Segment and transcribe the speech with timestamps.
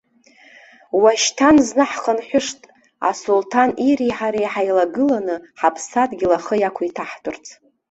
[1.01, 2.59] Уашьҭан зны ҳхынҳәышт,
[3.09, 7.45] асулҭан ири ҳареи ҳаилагыланы, ҳаԥсадгьыл ахы иақәиҭаҳтәырц!